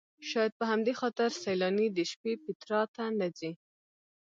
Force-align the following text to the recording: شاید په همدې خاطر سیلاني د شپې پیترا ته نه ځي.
شاید 0.29 0.53
په 0.59 0.63
همدې 0.71 0.93
خاطر 0.99 1.29
سیلاني 1.43 1.87
د 1.91 1.99
شپې 2.11 2.33
پیترا 2.43 2.81
ته 2.95 3.03
نه 3.19 3.27
ځي. 3.37 3.51